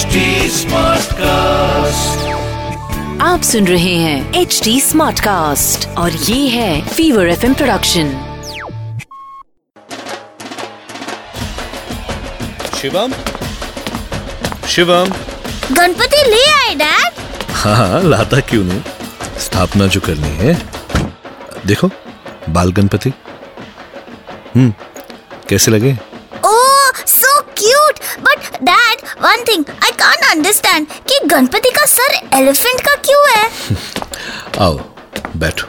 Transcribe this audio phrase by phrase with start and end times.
[0.00, 0.20] HD
[0.56, 2.20] Smartcast.
[3.22, 8.12] आप सुन रहे हैं एच डी स्मार्ट कास्ट और ये है Fever F production
[12.80, 13.12] Shivam?
[14.68, 15.12] Shivam?
[15.72, 17.20] Ganpati ले आए डैड।
[17.52, 18.82] हाँ हाँ लाता क्यों नहीं?
[19.38, 20.54] स्थापना जो करनी है।
[21.66, 21.90] देखो
[22.48, 23.12] बाल गणपति।
[24.56, 24.72] हम्म
[25.48, 25.92] कैसे लगे?
[26.46, 32.80] ओह so cute but dad one thing I can't understand कि गणपति का सर एलिफेंट
[32.80, 33.76] का क्यों है?
[34.60, 34.78] आओ,
[35.36, 35.68] बैठो।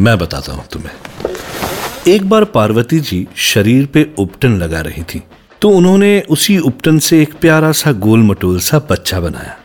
[0.00, 5.22] मैं बताता हूँ तुम्हें। एक बार पार्वती जी शरीर पे उपटन लगा रही थी
[5.62, 9.56] तो उन्होंने उसी उपटन से एक प्यारा सा गोल मटोल सा बच्चा बनाया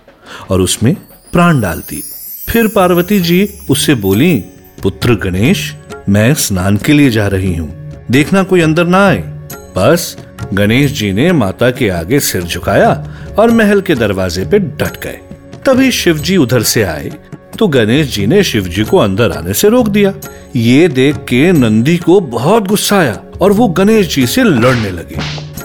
[0.50, 0.94] और उसमें
[1.34, 2.04] प्राण डाल दी
[2.50, 4.36] फिर पार्वती जी उससे बोली,
[4.84, 5.74] पुत्र गणेश,
[6.10, 7.70] मैं स्नान के लिए जा रही हूँ।
[8.12, 9.18] देखना कोई अंदर ना आए।
[9.78, 10.16] बस
[10.54, 12.92] गणेश जी ने माता के आगे सिर झुकाया
[13.40, 15.20] और महल के दरवाजे पे डट गए।
[15.66, 17.12] तभी शिव जी उधर से आए
[17.60, 20.14] तो गणेश जी ने शिव जी को अंदर आने से रोक दिया।
[20.56, 25.20] ये देख के नंदी को बहुत गुस्सा आया और वो गणेश जी से लड़ने लगे।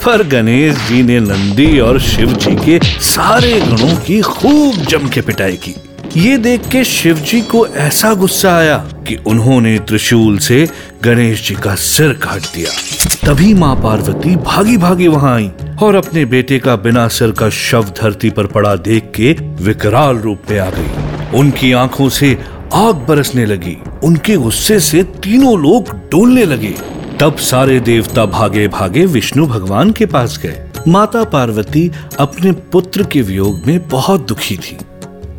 [0.04, 5.20] पर गणेश जी ने नंदी और शिव जी के सारे गणों की खूब जम के
[5.20, 5.74] पिटाई की।
[6.16, 10.68] ये देख के शिव जी को ऐसा गुस्सा आया कि उन्होंने त्रिशूल से
[11.02, 12.70] गणेश जी का सिर काट दिया।
[13.26, 15.50] तभी माँ पार्वती भागी भागी वहाँ आई
[15.82, 19.32] और अपने बेटे का बिना सिर का शव धरती पर पड़ा देख के
[19.64, 22.38] विकराल रूप में आ गई। उनकी आँखों से
[22.74, 26.74] आग बरसने लगी। उनके गुस्से से तीनों लोग डोलने लगे।
[27.20, 33.22] तब सारे देवता भागे भागे विष्णु भगवान के पास गए। माता पार्वती अपने पुत्र के
[33.22, 34.78] वियोग में बहुत दुखी थी।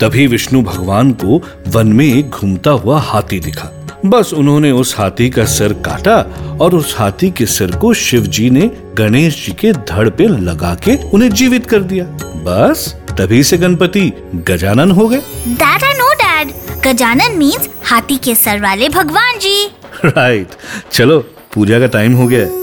[0.02, 3.70] तभी विष्णु भगवान को वन में एक घूमता हुआ हाथी दिखा।
[4.06, 6.16] बस उन्होंने उस हाथी का सिर काटा
[6.62, 10.76] और उस हाथी के सिर को शिव जी ने गणेश जी के धड़ पे लगा
[10.76, 12.06] के उन्हें जीवित कर दिया।
[12.46, 15.22] बस तभी से गणपति गजानन हो गए।
[15.64, 16.52] I know dad.
[16.88, 19.72] Gajanan means हाथी के सर वाले भगवान जी।
[20.06, 20.48] राइट
[20.92, 21.20] चलो
[21.54, 22.63] पूजा का टाइम हो गया